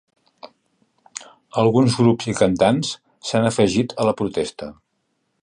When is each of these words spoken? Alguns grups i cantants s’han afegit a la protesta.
Alguns 1.63 1.99
grups 1.99 2.31
i 2.33 2.35
cantants 2.41 2.95
s’han 3.29 3.47
afegit 3.53 3.95
a 4.05 4.09
la 4.11 4.17
protesta. 4.25 4.73